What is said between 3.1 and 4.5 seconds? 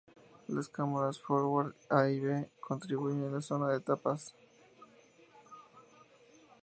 en la zona de las tapas.